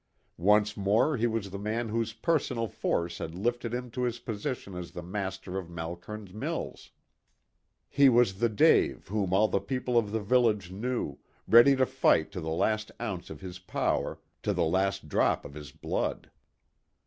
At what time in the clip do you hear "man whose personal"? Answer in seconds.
1.59-2.67